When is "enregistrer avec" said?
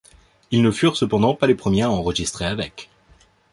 1.91-2.89